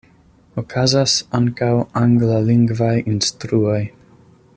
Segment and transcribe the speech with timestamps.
[0.61, 1.69] Okazas ankaŭ
[2.01, 3.79] anglalingvaj instruoj.